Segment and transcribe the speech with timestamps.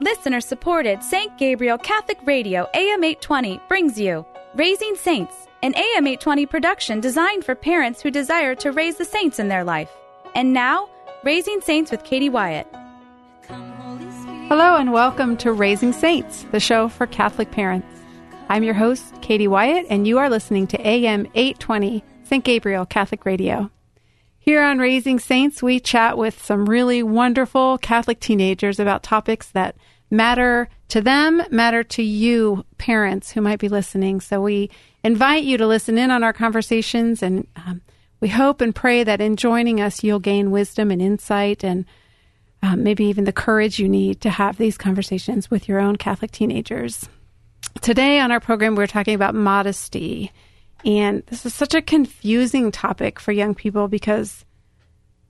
[0.00, 1.36] Listener supported St.
[1.38, 4.24] Gabriel Catholic Radio AM 820 brings you
[4.54, 9.40] Raising Saints, an AM 820 production designed for parents who desire to raise the saints
[9.40, 9.90] in their life.
[10.36, 10.88] And now,
[11.24, 12.68] Raising Saints with Katie Wyatt.
[14.48, 17.88] Hello, and welcome to Raising Saints, the show for Catholic parents.
[18.48, 22.44] I'm your host, Katie Wyatt, and you are listening to AM 820 St.
[22.44, 23.68] Gabriel Catholic Radio.
[24.48, 29.76] Here on Raising Saints, we chat with some really wonderful Catholic teenagers about topics that
[30.10, 34.22] matter to them, matter to you, parents who might be listening.
[34.22, 34.70] So we
[35.04, 37.82] invite you to listen in on our conversations, and um,
[38.20, 41.84] we hope and pray that in joining us, you'll gain wisdom and insight and
[42.62, 46.30] um, maybe even the courage you need to have these conversations with your own Catholic
[46.30, 47.06] teenagers.
[47.82, 50.32] Today on our program, we're talking about modesty.
[50.84, 54.44] And this is such a confusing topic for young people because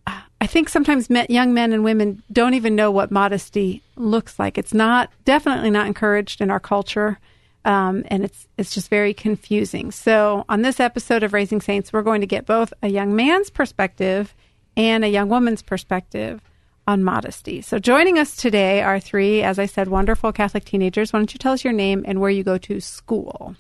[0.07, 4.59] uh, I think sometimes young men and women don't even know what modesty looks like.
[4.59, 7.19] It's not definitely not encouraged in our culture,
[7.65, 9.91] um, and it's it's just very confusing.
[9.91, 13.51] So on this episode of Raising Saints, we're going to get both a young man's
[13.51, 14.35] perspective
[14.77, 16.41] and a young woman's perspective
[16.87, 17.61] on modesty.
[17.61, 21.13] So joining us today are three, as I said, wonderful Catholic teenagers.
[21.13, 23.55] Why don't you tell us your name and where you go to school?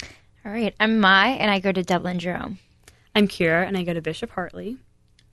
[0.49, 0.75] All right.
[0.81, 2.59] I'm Mai, and I go to Dublin Jerome.
[3.15, 4.79] I'm Kira, and I go to Bishop Hartley.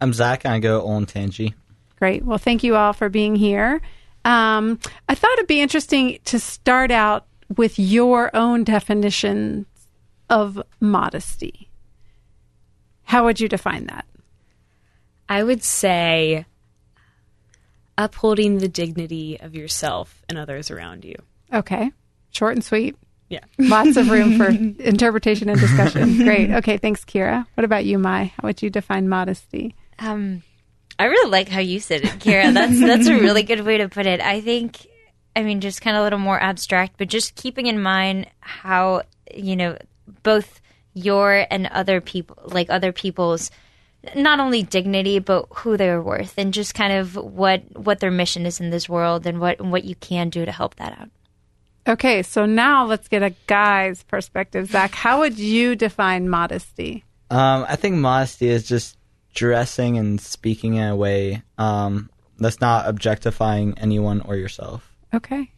[0.02, 1.54] I'm Zach, and I go to Olentangy.
[1.98, 2.26] Great.
[2.26, 3.80] Well, thank you all for being here.
[4.26, 4.78] Um,
[5.08, 9.68] I thought it'd be interesting to start out with your own definition
[10.30, 11.70] of modesty.
[13.04, 14.06] How would you define that?
[15.30, 16.46] I would say
[17.98, 21.16] upholding the dignity of yourself and others around you.
[21.54, 21.94] Okay.
[22.32, 22.98] Short and sweet.
[23.30, 23.40] Yeah.
[23.58, 24.48] Lots of room for
[24.84, 26.24] interpretation and discussion.
[26.24, 26.52] Great.
[26.52, 26.78] Okay.
[26.78, 27.46] Thanks, Kira.
[27.56, 28.34] What about you, Mai?
[28.38, 29.76] How would you define modesty?
[30.00, 30.44] Um,
[30.98, 32.54] I really like how you said it, Kira.
[32.54, 34.22] That's that's a really good way to put it.
[34.22, 34.88] I think,
[35.36, 39.04] I mean, just kind of a little more abstract, but just keeping in mind how
[39.34, 39.78] you know
[40.24, 40.62] both
[40.94, 43.52] your and other people, like other people's,
[44.16, 48.46] not only dignity but who they're worth, and just kind of what what their mission
[48.46, 51.10] is in this world, and what what you can do to help that out.
[51.88, 54.68] Okay, so now let's get a guy's perspective.
[54.68, 57.04] Zach, how would you define modesty?
[57.30, 58.98] Um, I think modesty is just
[59.36, 62.10] dressing and speaking in a way um,
[62.40, 64.92] that's not objectifying anyone or yourself.
[65.14, 65.52] Okay.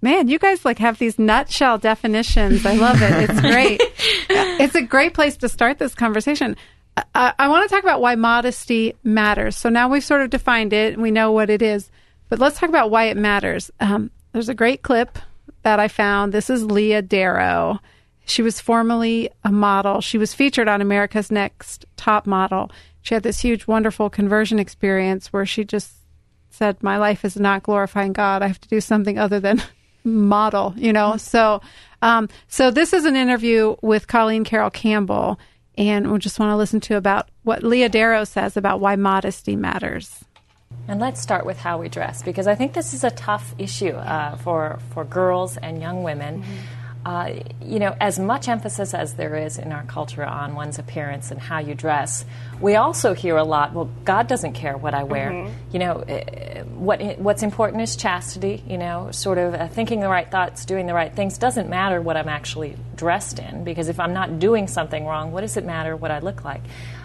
[0.00, 2.64] Man, you guys like have these nutshell definitions.
[2.66, 3.30] I love it.
[3.30, 3.80] It's great.
[4.60, 6.56] it's a great place to start this conversation.
[7.14, 9.56] I, I want to talk about why modesty matters.
[9.56, 11.90] So now we've sort of defined it and we know what it is,
[12.28, 13.70] but let's talk about why it matters.
[13.80, 15.18] Um, there's a great clip
[15.62, 16.32] that I found.
[16.32, 17.80] This is Leah Darrow.
[18.24, 20.00] She was formerly a model.
[20.00, 22.70] She was featured on America's Next Top Model.
[23.02, 25.94] She had this huge, wonderful conversion experience where she just
[26.50, 28.42] said, My life is not glorifying God.
[28.42, 29.62] I have to do something other than
[30.04, 31.16] model, you know?
[31.16, 31.60] So,
[32.00, 35.38] um, so this is an interview with Colleen Carroll Campbell,
[35.76, 39.56] and we just want to listen to about what Leah Darrow says about why modesty
[39.56, 40.24] matters.
[40.88, 43.90] And let's start with how we dress, because I think this is a tough issue
[43.90, 46.42] uh, for, for girls and young women.
[46.42, 46.52] Mm-hmm.
[47.04, 51.32] Uh, you know, as much emphasis as there is in our culture on one's appearance
[51.32, 52.24] and how you dress,
[52.60, 53.72] we also hear a lot.
[53.72, 55.30] Well, God doesn't care what I wear.
[55.30, 55.52] Mm-hmm.
[55.72, 58.62] You know, uh, what what's important is chastity.
[58.68, 61.38] You know, sort of uh, thinking the right thoughts, doing the right things.
[61.38, 65.40] Doesn't matter what I'm actually dressed in, because if I'm not doing something wrong, what
[65.40, 66.62] does it matter what I look like?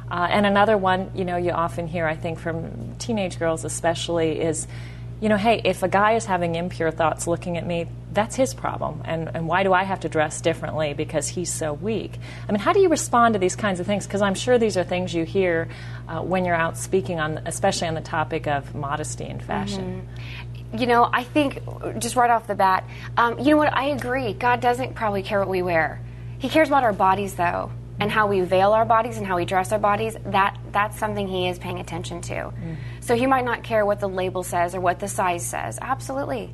[0.09, 4.39] Uh, and another one, you know, you often hear, I think, from teenage girls especially,
[4.39, 4.67] is,
[5.19, 8.53] you know, hey, if a guy is having impure thoughts looking at me, that's his
[8.53, 9.01] problem.
[9.03, 12.13] And, and why do I have to dress differently because he's so weak?
[12.47, 14.07] I mean, how do you respond to these kinds of things?
[14.07, 15.67] Because I'm sure these are things you hear
[16.07, 20.07] uh, when you're out speaking on, especially on the topic of modesty and fashion.
[20.07, 20.77] Mm-hmm.
[20.77, 21.61] You know, I think
[21.99, 22.85] just right off the bat,
[23.17, 23.73] um, you know what?
[23.75, 24.33] I agree.
[24.33, 26.01] God doesn't probably care what we wear.
[26.39, 29.45] He cares about our bodies, though and how we veil our bodies and how we
[29.45, 32.33] dress our bodies, that that's something he is paying attention to.
[32.33, 32.77] Mm.
[32.99, 35.79] So he might not care what the label says or what the size says.
[35.81, 36.53] Absolutely.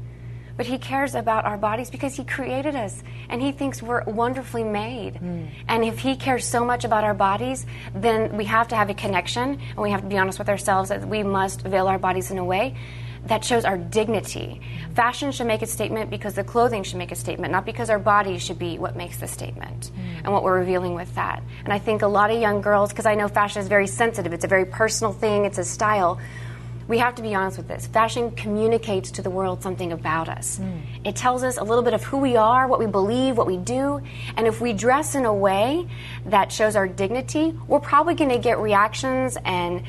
[0.56, 4.64] But he cares about our bodies because he created us and he thinks we're wonderfully
[4.64, 5.16] made.
[5.16, 5.50] Mm.
[5.68, 7.66] And if he cares so much about our bodies,
[7.96, 10.90] then we have to have a connection and we have to be honest with ourselves
[10.90, 12.76] that we must veil our bodies in a way
[13.26, 14.62] that shows our dignity.
[14.96, 18.00] Fashion should make a statement because the clothing should make a statement, not because our
[18.00, 20.24] bodies should be what makes the statement mm.
[20.24, 21.42] and what we're revealing with that.
[21.64, 24.34] And I think a lot of young girls, because I know fashion is very sensitive,
[24.34, 26.20] it's a very personal thing, it's a style.
[26.88, 27.88] We have to be honest with this.
[27.88, 30.58] Fashion communicates to the world something about us.
[30.58, 30.78] Hmm.
[31.04, 33.58] It tells us a little bit of who we are, what we believe, what we
[33.58, 34.02] do.
[34.36, 35.88] And if we dress in a way
[36.26, 39.84] that shows our dignity, we're probably going to get reactions and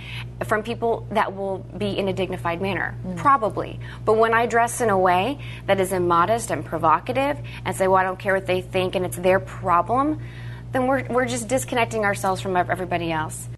[0.45, 2.93] from people that will be in a dignified manner.
[3.03, 3.17] Hmm.
[3.17, 3.81] Probably.
[4.05, 7.97] But when I dress in a way that is immodest and provocative and say, well,
[7.97, 10.21] I don't care what they think and it's their problem,
[10.73, 13.49] then we're, we're just disconnecting ourselves from everybody else.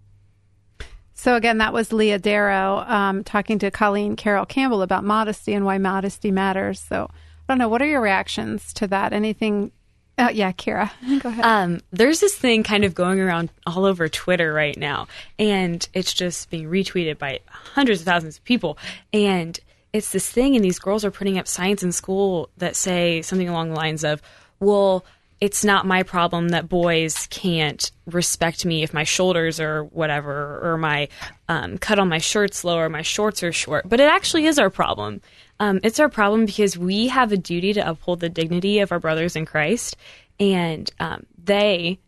[1.17, 5.65] So again, that was Leah Darrow um, talking to Colleen Carroll Campbell about modesty and
[5.65, 6.79] why modesty matters.
[6.79, 7.69] So I don't know.
[7.69, 9.13] What are your reactions to that?
[9.13, 9.71] Anything?
[10.19, 10.91] Uh, yeah, Kira,
[11.21, 11.43] go ahead.
[11.43, 15.07] Um, there's this thing kind of going around all over Twitter right now,
[15.39, 18.77] and it's just being retweeted by hundreds of thousands of people.
[19.11, 19.59] And
[19.93, 23.49] it's this thing, and these girls are putting up signs in school that say something
[23.49, 24.21] along the lines of,
[24.59, 25.03] well,
[25.39, 30.77] it's not my problem that boys can't respect me if my shoulders are whatever or
[30.77, 31.07] my
[31.47, 33.87] um, cut on my shirt's low or my shorts are short.
[33.87, 35.21] But it actually is our problem.
[35.59, 38.99] Um, it's our problem because we have a duty to uphold the dignity of our
[38.99, 39.95] brothers in Christ,
[40.39, 41.99] and um, they,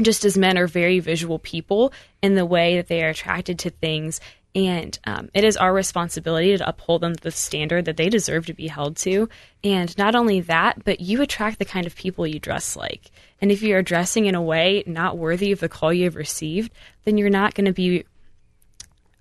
[0.00, 1.92] just as men, are very visual people
[2.22, 4.20] in the way that they are attracted to things.
[4.54, 8.46] And um, it is our responsibility to uphold them to the standard that they deserve
[8.46, 9.28] to be held to.
[9.64, 13.10] And not only that, but you attract the kind of people you dress like.
[13.40, 16.14] And if you are dressing in a way not worthy of the call you have
[16.14, 16.72] received,
[17.04, 18.04] then you're not going to be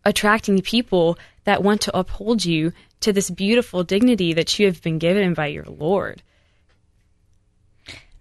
[0.05, 4.99] attracting people that want to uphold you to this beautiful dignity that you have been
[4.99, 6.21] given by your Lord.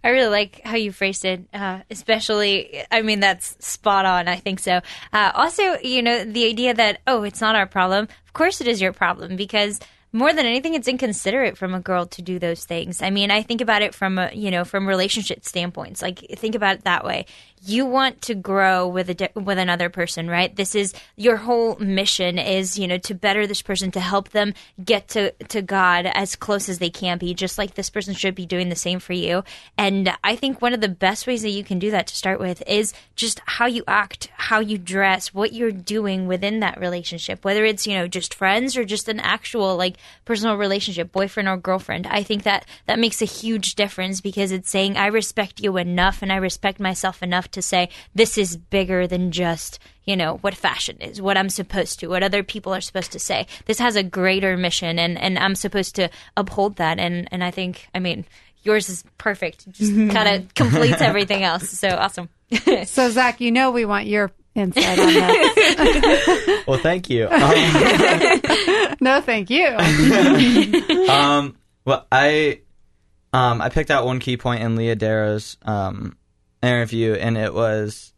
[0.04, 4.26] I really like how you phrased it, uh, especially, I mean, that's spot on.
[4.28, 4.80] I think so.
[5.12, 8.08] Uh, also, you know, the idea that, oh, it's not our problem.
[8.26, 9.78] Of course it is your problem because
[10.12, 13.00] more than anything, it's inconsiderate from a girl to do those things.
[13.00, 16.02] I mean, I think about it from a, you know, from relationship standpoints.
[16.02, 17.26] Like, think about it that way.
[17.64, 20.54] You want to grow with a, with another person, right?
[20.54, 24.52] This is your whole mission is, you know, to better this person, to help them
[24.84, 28.34] get to, to God as close as they can be, just like this person should
[28.34, 29.44] be doing the same for you.
[29.78, 32.40] And I think one of the best ways that you can do that to start
[32.40, 37.42] with is just how you act, how you dress, what you're doing within that relationship,
[37.42, 39.96] whether it's, you know, just friends or just an actual, like,
[40.26, 42.06] personal relationship, boyfriend or girlfriend.
[42.06, 46.20] I think that that makes a huge difference because it's saying I respect you enough
[46.20, 50.54] and I respect myself enough to say this is bigger than just, you know, what
[50.54, 53.46] fashion is, what I'm supposed to, what other people are supposed to say.
[53.64, 56.98] This has a greater mission and, and I'm supposed to uphold that.
[56.98, 58.26] And, and I think, I mean,
[58.64, 59.72] yours is perfect.
[59.72, 60.10] Just mm-hmm.
[60.10, 61.70] kind of completes everything else.
[61.70, 62.28] So awesome.
[62.84, 66.64] so Zach, you know we want your insight on that.
[66.66, 67.28] well, thank you.
[67.28, 69.66] Um, no, thank you.
[71.08, 72.60] um, well, I
[73.32, 76.16] um, I picked out one key point in Leah Darrow's um,
[76.62, 78.12] interview, and it was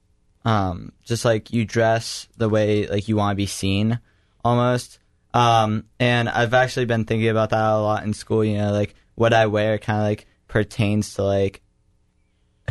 [0.44, 4.00] um, just like you dress the way like you want to be seen,
[4.44, 4.98] almost.
[5.32, 8.44] Um, and I've actually been thinking about that a lot in school.
[8.44, 11.60] You know, like what I wear kind of like pertains to like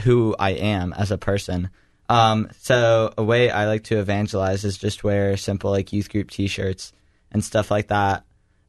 [0.01, 1.69] who I am as a person.
[2.13, 6.29] Um, so a way I like to evangelize is just wear simple like youth group
[6.31, 6.93] T-shirts
[7.31, 8.23] and stuff like that.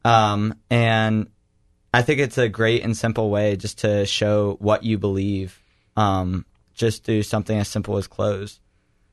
[0.05, 1.29] Um, and
[1.93, 5.61] I think it's a great and simple way just to show what you believe.
[5.97, 6.45] Um,
[6.75, 8.61] just do something as simple as clothes.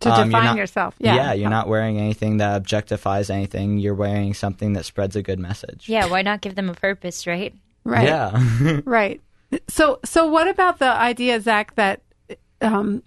[0.01, 0.95] To Um, define not- yourself.
[0.97, 1.15] Yeah.
[1.15, 3.77] Yeah, you're not wearing anything that objectifies anything.
[3.77, 5.87] You're wearing something that spreads a good message.
[5.87, 7.53] yeah, why not give them a purpose, right?
[7.83, 8.07] Right.
[8.07, 8.79] Yeah.
[8.85, 9.21] Right.
[9.67, 12.01] So, so what about the idea, Zach, that
[12.61, 13.03] um,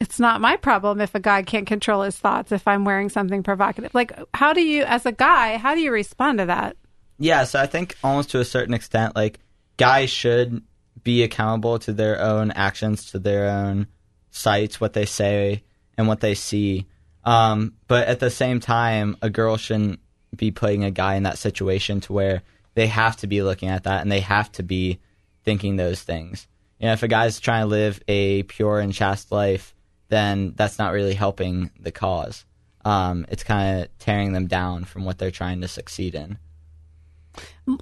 [0.00, 3.42] it's not my problem if a guy can't control his thoughts if I'm wearing something
[3.42, 3.94] provocative?
[3.94, 6.76] Like, how do you, as a guy, how do you respond to that?
[7.18, 9.40] Yeah, so I think almost to a certain extent, like
[9.76, 10.62] guys should
[11.02, 13.88] be accountable to their own actions, to their own
[14.30, 15.64] sights, what they say
[15.96, 16.86] and what they see.
[17.24, 20.00] Um, but at the same time, a girl shouldn't
[20.36, 22.42] be putting a guy in that situation to where
[22.74, 25.00] they have to be looking at that and they have to be
[25.44, 26.46] thinking those things.
[26.78, 29.74] You know, if a guy's trying to live a pure and chaste life,
[30.08, 32.44] then that's not really helping the cause.
[32.84, 36.38] Um, it's kind of tearing them down from what they're trying to succeed in.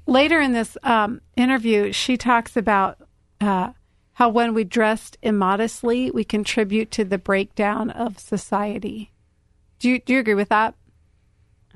[0.07, 2.99] Later in this um, interview, she talks about
[3.41, 3.73] uh,
[4.15, 9.13] how when we dressed immodestly, we contribute to the breakdown of society.
[9.79, 10.75] Do you, do you agree with that?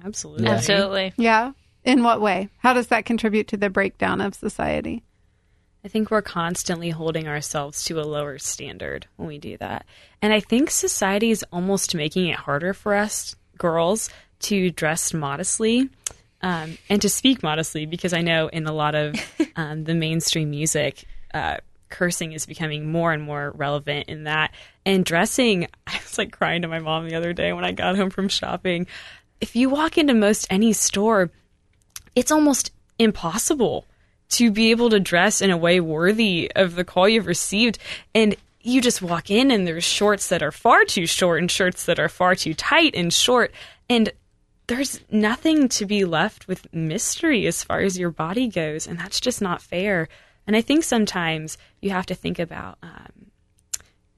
[0.04, 0.44] Absolutely.
[0.44, 0.50] Yeah.
[0.52, 1.12] Absolutely.
[1.16, 1.52] Yeah.
[1.84, 2.48] In what way?
[2.58, 5.04] How does that contribute to the breakdown of society?
[5.84, 9.86] I think we're constantly holding ourselves to a lower standard when we do that.
[10.20, 14.10] And I think society is almost making it harder for us girls
[14.40, 15.88] to dress modestly
[16.42, 19.14] um, and to speak modestly because I know in a lot of
[19.56, 21.58] um, the mainstream music, uh,
[21.88, 24.52] cursing is becoming more and more relevant in that.
[24.84, 27.96] And dressing, I was like crying to my mom the other day when I got
[27.96, 28.86] home from shopping.
[29.40, 31.30] if you walk into most any store,
[32.14, 33.86] it's almost impossible
[34.30, 37.78] to be able to dress in a way worthy of the call you've received.
[38.14, 41.86] And you just walk in and there's shorts that are far too short and shirts
[41.86, 43.52] that are far too tight and short.
[43.88, 44.12] And
[44.66, 48.86] there's nothing to be left with mystery as far as your body goes.
[48.86, 50.08] And that's just not fair.
[50.46, 53.30] And I think sometimes you have to think about um,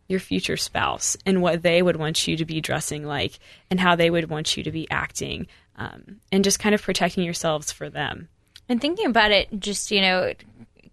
[0.09, 3.39] your future spouse and what they would want you to be dressing like
[3.71, 7.25] and how they would want you to be acting um, and just kind of protecting
[7.25, 8.29] yourselves for them.
[8.73, 10.33] And thinking about it, just, you know,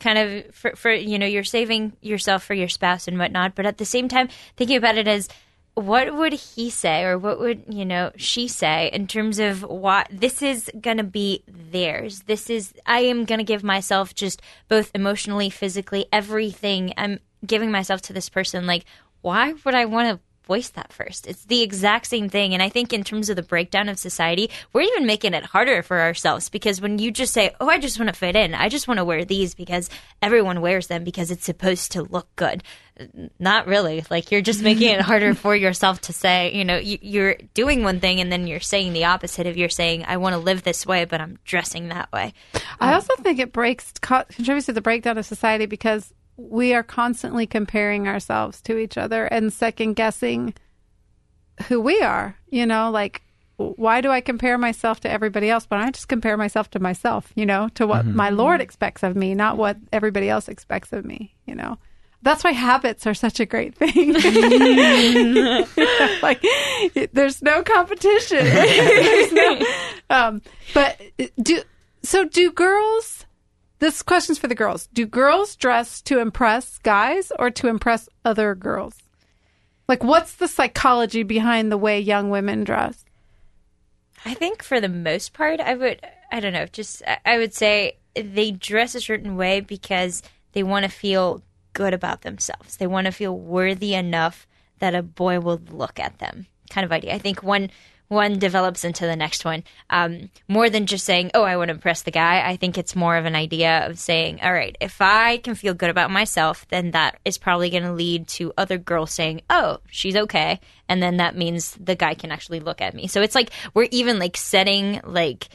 [0.01, 3.65] kind of for, for, you know, you're saving yourself for your spouse and whatnot, but
[3.65, 5.29] at the same time, thinking about it as,
[5.75, 10.09] what would he say or what would you know she say in terms of what
[10.11, 12.23] this is to be theirs.
[12.23, 16.93] This is i am to give myself just both emotionally physically everything.
[16.97, 18.67] I'm giving myself to this person.
[18.67, 18.83] Like
[19.21, 22.69] why would i want to voice that first it's the exact same thing and i
[22.69, 26.49] think in terms of the breakdown of society we're even making it harder for ourselves
[26.49, 28.97] because when you just say oh i just want to fit in i just want
[28.97, 29.91] to wear these because
[30.23, 32.63] everyone wears them because it's supposed to look good
[33.39, 34.03] not really.
[34.09, 37.83] Like you're just making it harder for yourself to say, you know, you, are doing
[37.83, 40.63] one thing and then you're saying the opposite of you're saying, I want to live
[40.63, 42.33] this way, but I'm dressing that way.
[42.79, 46.83] I um, also think it breaks, contributes to the breakdown of society because we are
[46.83, 50.53] constantly comparing ourselves to each other and second guessing
[51.67, 52.37] who we are.
[52.49, 53.21] You know, like,
[53.57, 55.65] why do I compare myself to everybody else?
[55.65, 58.15] But I just compare myself to myself, you know, to what mm-hmm.
[58.15, 61.77] my Lord expects of me, not what everybody else expects of me, you know.
[62.21, 64.13] That's why habits are such a great thing.
[66.21, 66.43] like,
[67.13, 68.39] there's no competition.
[68.43, 69.59] there's no,
[70.09, 70.41] um,
[70.73, 70.99] but
[71.41, 71.61] do
[72.03, 72.25] so.
[72.25, 73.25] Do girls?
[73.79, 74.87] This question's for the girls.
[74.87, 78.97] Do girls dress to impress guys or to impress other girls?
[79.87, 83.05] Like, what's the psychology behind the way young women dress?
[84.25, 86.05] I think for the most part, I would.
[86.31, 86.65] I don't know.
[86.65, 90.21] Just I would say they dress a certain way because
[90.51, 91.41] they want to feel
[91.73, 92.77] good about themselves.
[92.77, 94.45] They want to feel worthy enough
[94.79, 96.47] that a boy will look at them.
[96.69, 97.15] Kind of idea.
[97.15, 97.69] I think one
[98.09, 99.63] one develops into the next one.
[99.89, 102.95] Um, more than just saying, "Oh, I want to impress the guy." I think it's
[102.95, 106.67] more of an idea of saying, "All right, if I can feel good about myself,
[106.69, 111.01] then that is probably going to lead to other girls saying, "Oh, she's okay," and
[111.01, 113.07] then that means the guy can actually look at me.
[113.07, 115.47] So it's like we're even like setting like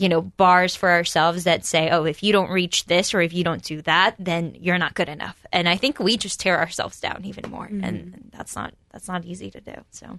[0.00, 3.34] you know, bars for ourselves that say, oh, if you don't reach this or if
[3.34, 5.44] you don't do that, then you're not good enough.
[5.52, 7.84] And I think we just tear ourselves down even more, mm-hmm.
[7.84, 9.74] and that's not that's not easy to do.
[9.90, 10.18] So,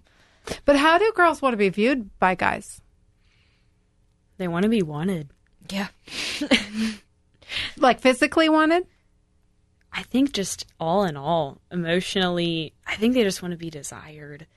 [0.66, 2.82] but how do girls want to be viewed by guys?
[4.38, 5.30] They want to be wanted.
[5.70, 5.88] Yeah,
[7.78, 8.88] like physically wanted.
[9.94, 14.48] I think just all in all, emotionally, I think they just want to be desired.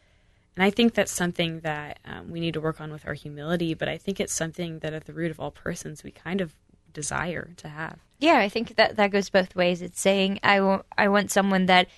[0.57, 3.75] And I think that's something that um, we need to work on with our humility,
[3.75, 6.55] but I think it's something that at the root of all persons we kind of
[6.93, 7.99] desire to have.
[8.21, 9.83] Yeah, I think that that goes both ways.
[9.83, 11.89] It's saying I, w- I want someone that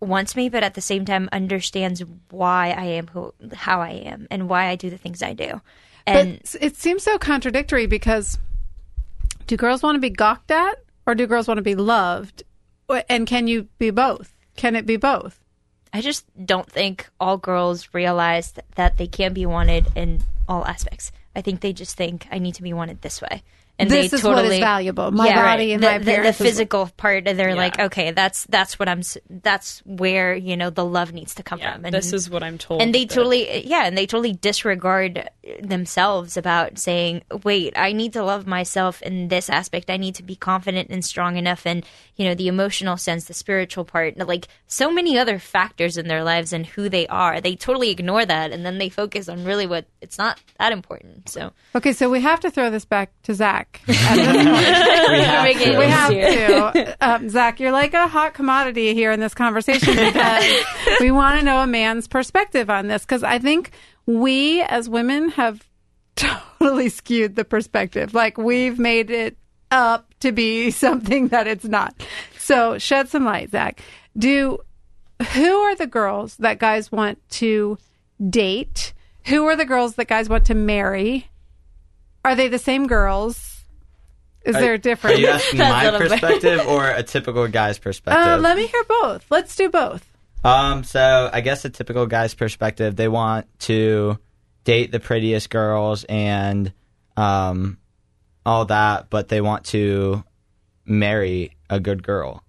[0.00, 4.26] wants me, but at the same time understands why I am who, how I am
[4.30, 5.60] and why I do the things I do.
[6.06, 8.38] And but it seems so contradictory because
[9.46, 12.42] do girls want to be gawked at or do girls want to be loved?
[13.08, 14.34] And can you be both?
[14.56, 15.38] Can it be both?
[15.92, 21.12] I just don't think all girls realize that they can be wanted in all aspects.
[21.36, 23.42] I think they just think I need to be wanted this way
[23.80, 25.10] and this they is totally, what is valuable.
[25.10, 27.24] My yeah, body and the, my the, the physical part.
[27.24, 27.54] They're yeah.
[27.54, 29.02] like, okay, that's that's what I'm.
[29.28, 31.86] That's where you know the love needs to come yeah, from.
[31.86, 32.82] And this is what I'm told.
[32.82, 33.14] And they that...
[33.14, 35.28] totally, yeah, and they totally disregard
[35.62, 39.90] themselves about saying, wait, I need to love myself in this aspect.
[39.90, 41.84] I need to be confident and strong enough, and
[42.16, 46.22] you know the emotional sense, the spiritual part, like so many other factors in their
[46.22, 47.40] lives and who they are.
[47.40, 51.28] They totally ignore that, and then they focus on really what it's not that important.
[51.28, 55.78] So okay, so we have to throw this back to Zach we have to.
[55.78, 56.96] We have to.
[57.00, 60.44] Um, Zach, you're like a hot commodity here in this conversation because
[61.00, 63.70] we want to know a man's perspective on this because I think
[64.06, 65.66] we as women have
[66.14, 68.12] totally skewed the perspective.
[68.12, 69.38] Like we've made it
[69.70, 71.94] up to be something that it's not.
[72.38, 73.80] So shed some light, Zach.
[74.16, 74.58] Do
[75.32, 77.78] who are the girls that guys want to
[78.28, 78.92] date?
[79.26, 81.28] Who are the girls that guys want to marry?
[82.24, 83.59] Are they the same girls?
[84.44, 85.18] Is are, there a difference?
[85.18, 88.26] Are you asking my perspective or a typical guy's perspective?
[88.26, 89.26] Uh, let me hear both.
[89.30, 90.06] Let's do both.
[90.42, 94.18] Um, so I guess a typical guy's perspective, they want to
[94.64, 96.72] date the prettiest girls and
[97.16, 97.78] um,
[98.46, 100.24] all that, but they want to
[100.86, 102.42] marry a good girl.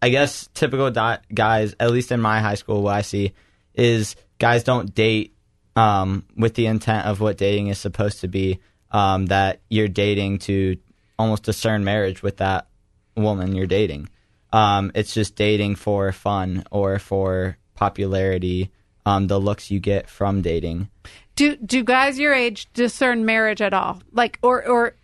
[0.00, 3.32] I guess typical di- guys, at least in my high school, what I see
[3.74, 5.34] is guys don't date
[5.76, 8.60] um, with the intent of what dating is supposed to be.
[8.90, 10.78] Um, that you're dating to
[11.18, 12.68] almost discern marriage with that
[13.16, 14.08] woman you're dating.
[14.52, 18.70] Um, it's just dating for fun or for popularity.
[19.04, 20.88] Um, the looks you get from dating.
[21.34, 24.02] Do do guys your age discern marriage at all?
[24.12, 24.96] Like, or or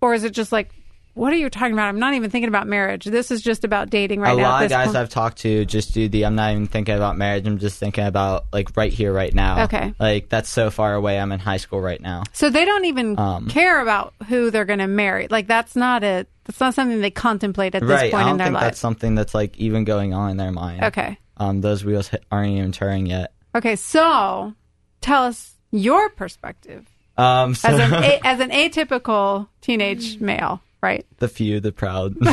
[0.00, 0.72] or is it just like,
[1.18, 1.88] what are you talking about?
[1.88, 3.04] I'm not even thinking about marriage.
[3.04, 4.42] This is just about dating right a now.
[4.42, 4.96] lot of guys point.
[4.96, 7.46] I've talked to just do the I'm not even thinking about marriage.
[7.46, 9.64] I'm just thinking about like right here, right now.
[9.64, 9.92] Okay.
[9.98, 11.18] Like that's so far away.
[11.18, 12.22] I'm in high school right now.
[12.32, 15.28] So they don't even Um, care about who they're going to marry.
[15.28, 18.10] Like that's not a that's not something they contemplate at this right.
[18.10, 18.62] point I don't in their think life.
[18.64, 20.84] that's something that's like even going on in their mind.
[20.84, 21.18] Okay.
[21.36, 23.32] Um, those wheels aren't even turning yet.
[23.54, 23.76] Okay.
[23.76, 24.54] So
[25.00, 26.86] tell us your perspective
[27.18, 31.06] Um, so as an a, as an atypical teenage male, right?
[31.18, 32.16] the few, the proud.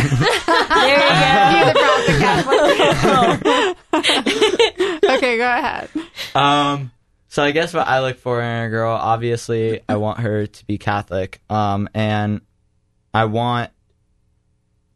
[0.76, 3.78] There You're the proud Catholic.
[5.18, 5.90] okay, go ahead.
[6.34, 6.92] Um,
[7.30, 10.66] so I guess what I look for in a girl, obviously, I want her to
[10.66, 11.42] be Catholic.
[11.50, 12.42] Um, and
[13.14, 13.72] I want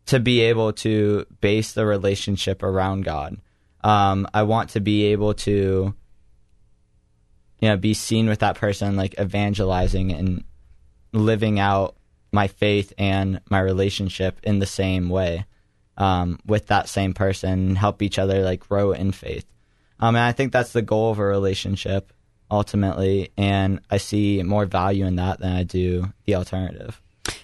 [0.08, 3.38] to be able to base the relationship around God.
[3.84, 5.94] Um, I want to be able to,
[7.60, 10.44] you know, be seen with that person, like evangelizing and
[11.14, 11.96] living out
[12.32, 15.46] my faith and my relationship in the same way
[15.98, 19.46] um, with that same person, help each other like grow in faith.
[20.00, 22.14] Um, and I think that's the goal of a relationship
[22.52, 27.02] ultimately, and I see more value in that than I do the alternative.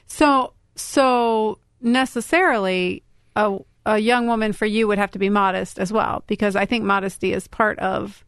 [0.08, 3.04] So so necessarily
[3.36, 6.66] a a young woman for you would have to be modest as well because I
[6.66, 8.24] think modesty is part of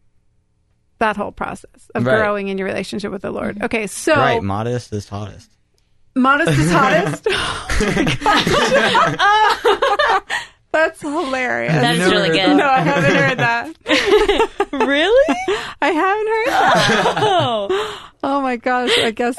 [1.00, 2.20] that whole process of Right.
[2.20, 3.62] growing in your relationship with the Lord.
[3.64, 5.57] Okay, so Right, modest is hottest.
[6.18, 7.28] Modest is hottest.
[7.30, 8.04] Oh my
[10.24, 10.44] gosh.
[10.72, 11.74] That's hilarious.
[11.74, 12.58] That's never really heard good.
[12.58, 13.68] no, I haven't heard that.
[14.74, 15.36] really?
[15.82, 17.16] I haven't heard that.
[17.20, 18.10] Oh.
[18.24, 19.36] Oh my gosh, I guess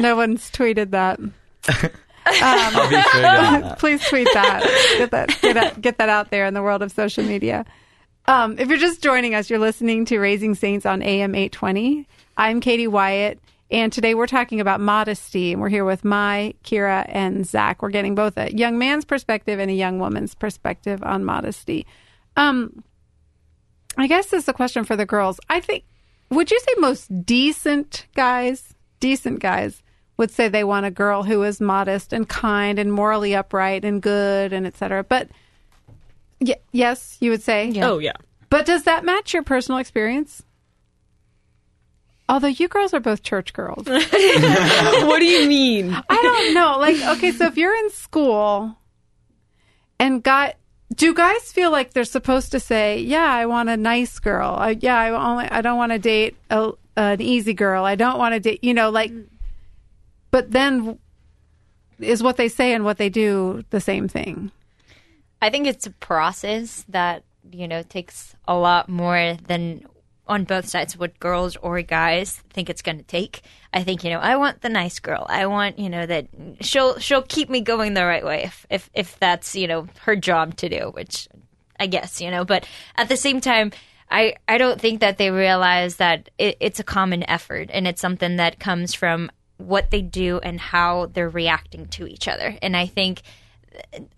[0.00, 1.20] no one's tweeted that.
[2.26, 3.78] I'll be sure to do that.
[3.78, 4.62] Please tweet that.
[4.98, 7.64] Get that get that get that out there in the world of social media.
[8.26, 12.06] Um, if you're just joining us, you're listening to Raising Saints on AM 820.
[12.36, 13.38] I'm Katie Wyatt,
[13.72, 15.52] and today we're talking about modesty.
[15.52, 17.82] And we're here with Mai, Kira, and Zach.
[17.82, 21.86] We're getting both a young man's perspective and a young woman's perspective on modesty.
[22.36, 22.84] Um,
[23.96, 25.40] I guess this is a question for the girls.
[25.48, 25.84] I think,
[26.30, 29.82] would you say most decent guys, decent guys,
[30.18, 34.02] would say they want a girl who is modest and kind and morally upright and
[34.02, 35.02] good and etc.
[35.02, 35.30] But
[36.40, 37.72] y- yes, you would say.
[37.82, 38.12] Oh yeah.
[38.50, 40.42] But does that match your personal experience?
[42.32, 43.84] Although you girls are both church girls.
[43.86, 45.92] what do you mean?
[45.92, 46.78] I don't know.
[46.78, 48.74] Like, okay, so if you're in school
[50.00, 50.56] and got
[50.94, 54.56] do guys feel like they're supposed to say, "Yeah, I want a nice girl.
[54.58, 57.84] I, yeah, I only I don't want to date a, an easy girl.
[57.84, 59.26] I don't want to date, you know, like." Mm.
[60.30, 60.98] But then,
[62.00, 64.50] is what they say and what they do the same thing?
[65.42, 69.84] I think it's a process that you know takes a lot more than
[70.32, 73.42] on both sides what girls or guys think it's going to take.
[73.72, 75.26] I think you know I want the nice girl.
[75.28, 76.26] I want you know that
[76.60, 80.16] she'll she'll keep me going the right way if if if that's you know her
[80.16, 81.28] job to do, which
[81.78, 82.44] I guess you know.
[82.44, 82.66] But
[82.96, 83.72] at the same time.
[84.14, 88.02] I, I don't think that they realize that it, it's a common effort and it's
[88.02, 92.58] something that comes from what they do and how they're reacting to each other.
[92.60, 93.22] And I think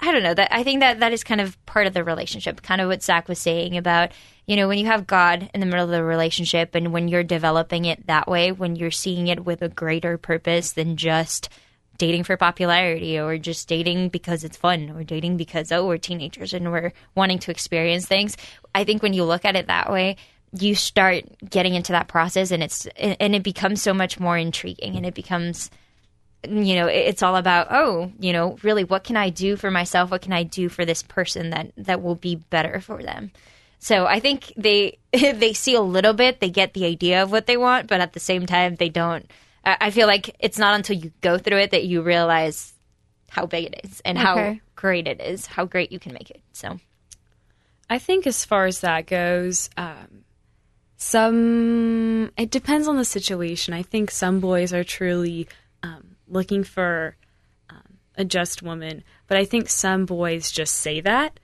[0.01, 2.63] I don't know that I think that that is kind of part of the relationship,
[2.63, 4.13] kind of what Zach was saying about
[4.47, 7.23] you know when you have God in the middle of the relationship and when you're
[7.23, 11.49] developing it that way, when you're seeing it with a greater purpose than just
[11.97, 16.53] dating for popularity or just dating because it's fun or dating because oh we're teenagers
[16.53, 18.37] and we're wanting to experience things.
[18.75, 20.17] I think when you look at it that way,
[20.59, 24.97] you start getting into that process and it's and it becomes so much more intriguing
[24.97, 25.71] and it becomes
[26.49, 30.11] you know it's all about oh you know really what can i do for myself?
[30.11, 33.31] What can i do for this person that that will be better for them?
[33.79, 37.47] So i think they they see a little bit they get the idea of what
[37.47, 39.31] they want but at the same time they don't
[39.65, 42.73] i feel like it's not until you go through it that you realize
[43.31, 46.41] how big it is and how great it is how great you can make it
[46.53, 46.79] so.
[47.89, 50.25] I think as far as that goes, um,
[50.97, 53.75] some it depends on the situation.
[53.75, 55.49] I think some boys are truly
[56.29, 57.17] looking for
[57.71, 61.39] um, a just woman, but I think some boys just say that,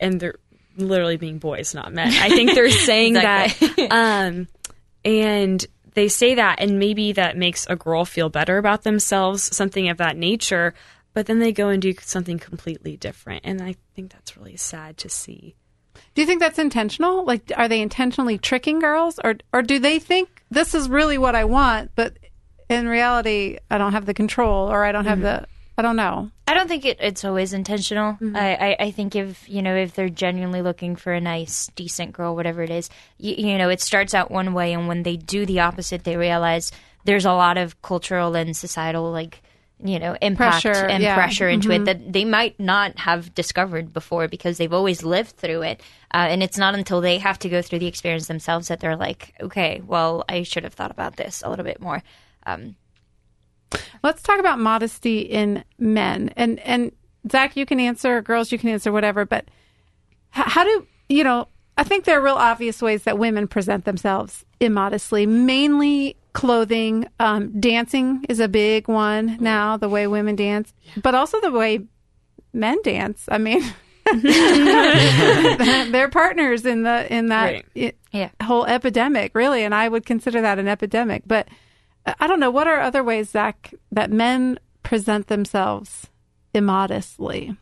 [0.00, 0.36] and they're
[0.76, 2.08] literally being boys, not men.
[2.12, 3.68] I think they're saying Exactly.
[3.88, 4.48] that, um,
[5.04, 9.88] and they say that, and maybe that makes a girl feel better about themselves, something
[9.88, 10.74] of that nature.
[11.12, 14.96] But then they go and do something completely different, and I think that's really sad
[14.98, 15.56] to see.
[16.14, 17.24] Do you think that's intentional?
[17.24, 21.34] Like, are they intentionally tricking girls, or or do they think this is really what
[21.34, 22.16] I want, but
[22.70, 25.42] in reality, I don't have the control, or I don't have mm-hmm.
[25.42, 26.30] the, I don't know.
[26.46, 28.12] I don't think it, it's always intentional.
[28.14, 28.36] Mm-hmm.
[28.36, 32.12] I, I, I think if you know if they're genuinely looking for a nice, decent
[32.12, 35.16] girl, whatever it is, you, you know, it starts out one way, and when they
[35.16, 36.72] do the opposite, they realize
[37.04, 39.42] there's a lot of cultural and societal like
[39.82, 41.14] you know impact Pressure, and yeah.
[41.14, 41.84] pressure into it mm-hmm.
[41.84, 45.80] that they might not have discovered before because they've always lived through it.
[46.12, 48.96] Uh, and it's not until they have to go through the experience themselves that they're
[48.96, 52.02] like, okay, well, I should have thought about this a little bit more.
[52.46, 52.76] Um,
[54.02, 56.32] Let's talk about modesty in men.
[56.36, 56.90] And and
[57.30, 59.24] Zach, you can answer, girls, you can answer whatever.
[59.24, 59.46] But
[60.30, 61.48] how do you know?
[61.78, 65.24] I think there are real obvious ways that women present themselves immodestly.
[65.26, 69.76] Mainly clothing, um, dancing is a big one now.
[69.76, 70.72] The way women dance,
[71.02, 71.80] but also the way
[72.52, 73.28] men dance.
[73.30, 73.62] I mean.
[75.92, 77.96] they're partners in the in that Right.
[78.12, 78.30] Yeah.
[78.42, 81.22] whole epidemic, really, and I would consider that an epidemic.
[81.26, 81.46] But
[82.06, 86.08] I don't know what are other ways, Zach, that men present themselves
[86.54, 87.56] immodestly.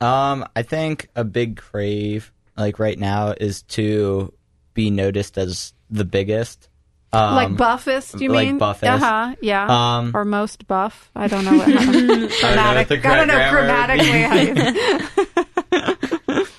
[0.00, 4.32] Um, I think a big crave like right now is to
[4.74, 6.68] be noticed as the biggest.
[7.12, 8.58] Um, like buffest, you like mean?
[8.58, 8.90] buffest.
[8.90, 9.34] Uh huh.
[9.42, 9.66] Yeah.
[9.98, 11.10] Um, or most buff.
[11.14, 15.28] I don't know what I don't know grammatically how you.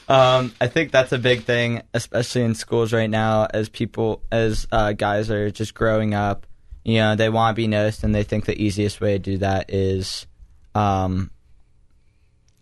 [0.08, 4.68] Um, I think that's a big thing, especially in schools right now, as people, as
[4.72, 6.46] uh, guys are just growing up.
[6.84, 9.38] You know, they want to be noticed, and they think the easiest way to do
[9.40, 10.28] that is,
[10.76, 11.32] um,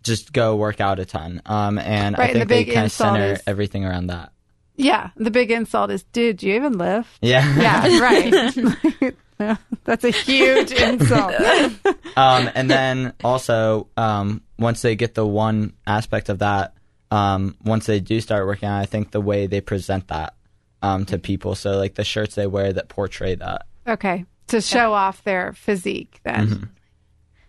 [0.02, 1.42] just go work out a ton.
[1.46, 3.84] Um, and Right, I and think the they big kind of insult center is- everything
[3.84, 4.32] around that.
[4.76, 5.10] Yeah.
[5.16, 7.18] The big insult is, dude, do you even lift?
[7.20, 7.44] Yeah.
[7.60, 8.00] Yeah.
[9.38, 9.58] Right.
[9.84, 11.34] That's a huge insult.
[12.16, 16.74] um, and then also, um, once they get the one aspect of that,
[17.10, 20.34] um, once they do start working out, I think the way they present that
[20.80, 23.66] um, to people, so like the shirts they wear that portray that.
[23.86, 24.24] Okay.
[24.48, 26.70] To show off their physique, then.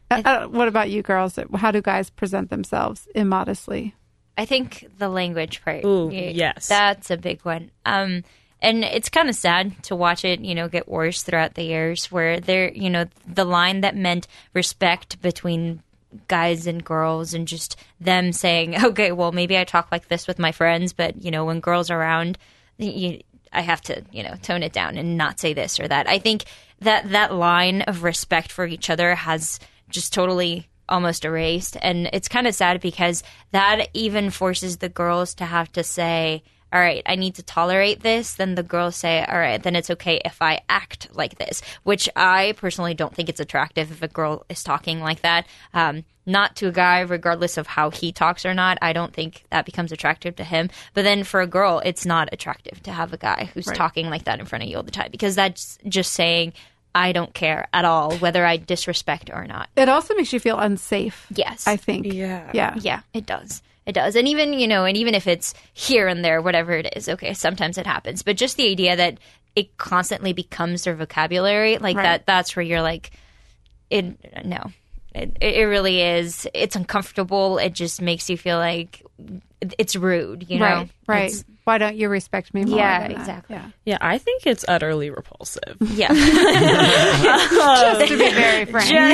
[0.09, 1.37] Uh, uh, what about you girls?
[1.55, 3.93] How do guys present themselves immodestly?
[4.37, 5.83] I think the language part.
[5.85, 6.67] Ooh, y- yes.
[6.67, 7.71] That's a big one.
[7.85, 8.23] Um,
[8.61, 12.11] and it's kind of sad to watch it, you know, get worse throughout the years
[12.11, 15.83] where there, you know, the line that meant respect between
[16.27, 20.39] guys and girls and just them saying, okay, well, maybe I talk like this with
[20.39, 22.37] my friends, but, you know, when girls are around,
[22.77, 23.19] you,
[23.53, 26.07] I have to, you know, tone it down and not say this or that.
[26.07, 26.45] I think
[26.79, 31.77] that that line of respect for each other has just totally almost erased.
[31.81, 36.43] And it's kind of sad because that even forces the girls to have to say,
[36.73, 38.33] all right, I need to tolerate this.
[38.33, 42.09] Then the girls say, all right, then it's okay if I act like this, which
[42.15, 45.45] I personally don't think it's attractive if a girl is talking like that.
[45.73, 48.77] Um, not to a guy, regardless of how he talks or not.
[48.81, 50.69] I don't think that becomes attractive to him.
[50.93, 54.23] But then for a girl, it's not attractive to have a guy who's talking like
[54.23, 56.53] that in front of you all the time because that's just saying,
[56.95, 59.69] I don't care at all whether I disrespect or not.
[59.75, 61.27] It also makes you feel unsafe.
[61.33, 61.67] Yes.
[61.67, 62.05] I think.
[62.05, 62.49] Yeah.
[62.53, 62.75] Yeah.
[62.79, 63.61] Yeah, it does.
[63.85, 64.15] It does.
[64.15, 67.33] And even, you know, and even if it's here and there, whatever it is, okay,
[67.33, 68.23] sometimes it happens.
[68.23, 69.17] But just the idea that
[69.55, 72.03] it constantly becomes their vocabulary, like Right.
[72.03, 73.11] that, that's where you're like,
[73.89, 74.71] it, no.
[75.13, 76.47] It, it really is.
[76.55, 77.59] It's uncomfortable.
[77.59, 79.03] It just makes you feel like
[79.77, 80.65] it's rude, you know?
[80.65, 80.89] Right.
[81.07, 81.25] Right.
[81.25, 82.79] It's- Why don't you respect me more?
[82.79, 83.19] Yeah, than that?
[83.19, 83.55] exactly.
[83.57, 83.69] Yeah.
[83.85, 85.77] Yeah, I think it's utterly repulsive.
[85.81, 86.07] yeah.
[87.23, 88.89] Just to be very frank.
[88.91, 89.07] yeah.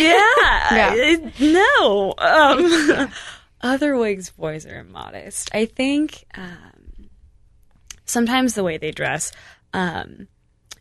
[0.71, 0.93] Yeah.
[0.93, 2.13] it- no.
[2.17, 3.11] Um, other
[3.61, 5.49] wigs boys are immodest.
[5.53, 7.09] I think um,
[8.05, 9.31] sometimes the way they dress,
[9.73, 10.27] um,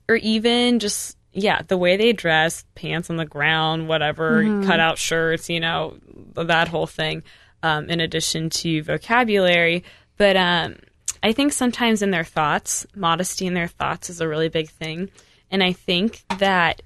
[0.09, 4.99] or even just yeah, the way they dress, pants on the ground, whatever, cut out
[4.99, 5.99] shirts, you know,
[6.35, 7.23] that whole thing.
[7.61, 9.83] Um, in addition to vocabulary,
[10.17, 10.77] but um,
[11.25, 15.11] I think sometimes in their thoughts, modesty in their thoughts is a really big thing,
[15.51, 16.83] and I think that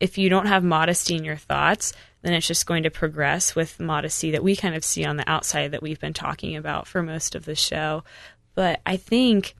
[0.00, 3.80] if you don't have modesty in your thoughts, then it's just going to progress with
[3.80, 7.02] modesty that we kind of see on the outside that we've been talking about for
[7.02, 8.04] most of the show.
[8.54, 9.54] But I think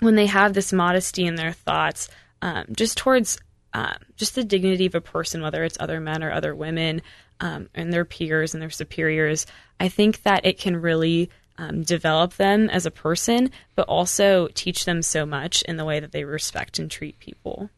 [0.00, 2.08] when they have this modesty in their thoughts,
[2.40, 3.38] um, just towards
[3.74, 7.02] um, just the dignity of a person, whether it's other men or other women,
[7.40, 9.46] um, and their peers and their superiors,
[9.80, 14.84] I think that it can really um, develop them as a person, but also teach
[14.84, 17.70] them so much in the way that they respect and treat people.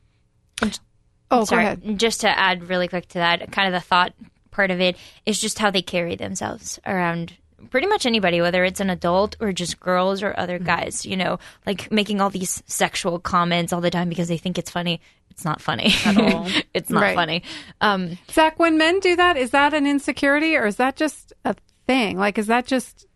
[1.31, 1.99] Oh, go Sorry, ahead.
[1.99, 4.13] just to add really quick to that, kind of the thought
[4.51, 7.33] part of it is just how they carry themselves around
[7.71, 10.67] pretty much anybody, whether it's an adult or just girls or other Mm-hmm.
[10.67, 14.59] guys, you know, like making all these sexual comments all the time because they think
[14.59, 15.01] it's funny.
[15.31, 16.47] It's not funny at all.
[16.75, 17.15] it's not Right.
[17.17, 17.43] funny.
[17.81, 21.57] Um, Zach, when men do that, is that an insecurity or is that just a
[21.87, 22.17] thing?
[22.19, 23.07] Like, is that just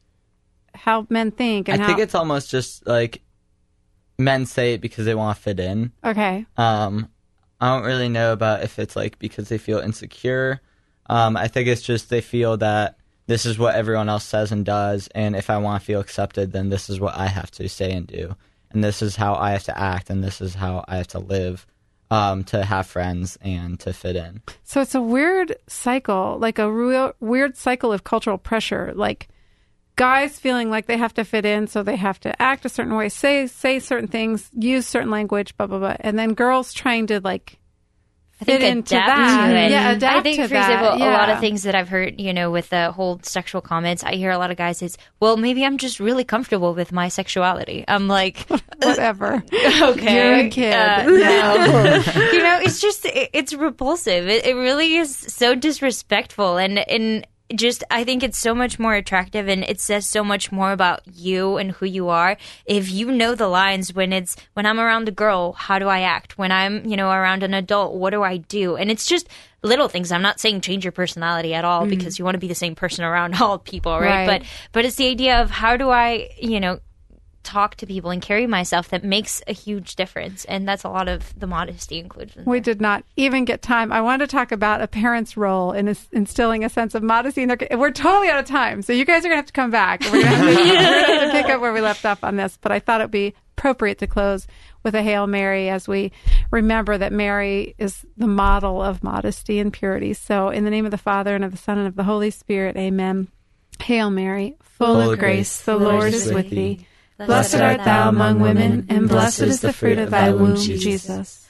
[0.75, 3.21] how men think and I how think it's almost just like
[4.19, 5.93] men say it because they want to fit in.
[6.05, 6.47] okay.
[6.57, 7.09] Um,
[7.61, 10.61] I don't really know about if it's like because they feel insecure.
[11.07, 14.65] Um, I think it's just they feel that this is what everyone else says and
[14.65, 17.69] does, and if I want to feel accepted, then this is what I have to
[17.69, 18.35] say and do,
[18.71, 21.19] and this is how I have to act, and this is how I have to
[21.19, 21.67] live
[22.11, 24.43] um, to have friends and to fit in.
[24.65, 28.93] So it's a weird cycle, like a real weird cycle of cultural pressure.
[28.95, 29.29] Like
[29.99, 32.95] guys feeling like they have to fit in, so they have to act a certain
[32.95, 37.09] way, say say certain things, use certain language, blah blah blah, and then girls trying
[37.09, 37.59] to like
[38.41, 39.49] I fit think into adapt that.
[39.49, 39.71] to.
[39.71, 40.71] Yeah, adapt I think, to for that.
[40.71, 44.05] example, a lot of things that I've heard, you know, with the whole sexual comments,
[44.05, 47.09] I hear a lot of guys is, well, maybe I'm just really comfortable with my
[47.09, 47.85] sexuality.
[47.89, 48.47] I'm like,
[48.81, 49.43] whatever.
[49.83, 50.73] okay, You're a kid.
[50.73, 51.15] uh, no,
[52.33, 54.29] you know, it's just it, it's repulsive.
[54.29, 58.95] It, it really is so disrespectful, and and just I think it's so much more
[58.95, 63.11] attractive, and it says so much more about you and who you are if you
[63.11, 66.39] know the lines when it's when I'm around a girl, how do I act?
[66.39, 68.77] When I'm you know around an adult, what do I do?
[68.77, 69.29] And it's just
[69.63, 70.13] little things.
[70.13, 71.91] I'm not saying change your personality at all mm.
[71.91, 74.27] because you want to be the same person around all people, right?
[74.27, 74.41] Right.
[74.41, 76.81] But but it's the idea of how do I you know
[77.49, 81.09] talk to people and carry myself that makes a huge difference and that's a lot
[81.09, 83.91] of the modesty included in We did not even get time.
[83.91, 87.49] I wanted to talk about a parent's role in instilling a sense of modesty in
[87.49, 87.59] their.
[87.79, 90.03] We're totally out of time, so you guys are gonna have to come back.
[90.03, 92.37] We're gonna have to, we're gonna have to pick up where we left off on
[92.37, 92.59] this.
[92.61, 94.47] But I thought it'd be appropriate to close
[94.83, 96.13] with a Hail Mary as we
[96.51, 100.13] remember that Mary is the model of modesty and purity.
[100.13, 102.31] So, in the name of the Father and of the Son and of the Holy
[102.31, 103.29] Spirit, Amen.
[103.83, 106.87] Hail Mary, full, of grace, the Lord is with thee.
[107.19, 111.47] Blessed art thou among women, and blessed is the fruit of thy womb, Jesus.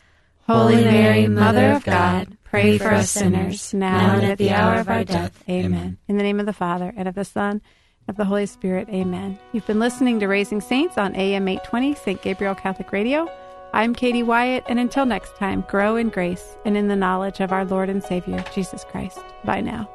[0.46, 4.88] Holy Mary, Mother of God, pray for us sinners, now and at the hour of
[4.88, 5.44] our death.
[5.48, 5.98] Amen.
[6.08, 8.88] In the name of the Father, and of the Son, and of the Holy Spirit.
[8.88, 9.38] Amen.
[9.52, 12.22] You've been listening to Raising Saints on AM 820, St.
[12.22, 13.30] Gabriel Catholic Radio.
[13.74, 17.52] I'm Katie Wyatt, and until next time, grow in grace and in the knowledge of
[17.52, 19.20] our Lord and Savior, Jesus Christ.
[19.44, 19.90] Bye now.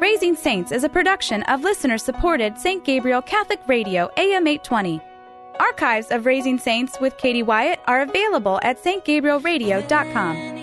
[0.00, 2.84] Raising Saints is a production of listener supported St.
[2.84, 5.00] Gabriel Catholic Radio AM 820.
[5.58, 10.58] Archives of Raising Saints with Katie Wyatt are available at stgabrielradio.com.